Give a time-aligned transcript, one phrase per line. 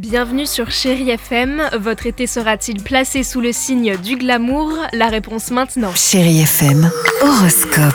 [0.00, 1.60] Bienvenue sur Chérie FM.
[1.78, 4.72] Votre été sera-t-il placé sous le signe du glamour?
[4.94, 5.92] La réponse maintenant.
[5.94, 6.90] Chérie FM,
[7.20, 7.92] horoscope.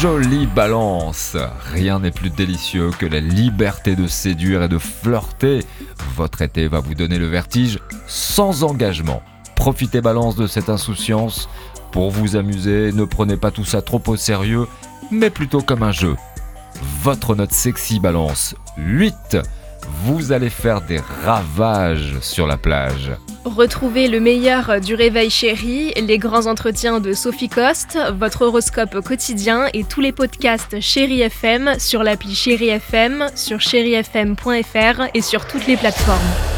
[0.00, 1.36] Jolie balance
[1.72, 5.64] Rien n'est plus délicieux que la liberté de séduire et de flirter.
[6.14, 9.24] Votre été va vous donner le vertige sans engagement.
[9.56, 11.48] Profitez balance de cette insouciance.
[11.90, 14.68] Pour vous amuser, ne prenez pas tout ça trop au sérieux,
[15.10, 16.14] mais plutôt comme un jeu.
[17.02, 19.36] Votre note sexy balance 8.
[19.88, 23.12] Vous allez faire des ravages sur la plage.
[23.44, 29.68] Retrouvez le meilleur du réveil chéri, les grands entretiens de Sophie Coste, votre horoscope quotidien
[29.72, 35.66] et tous les podcasts Chérie FM sur l'appli Chérie FM, sur chérifm.fr et sur toutes
[35.66, 36.55] les plateformes.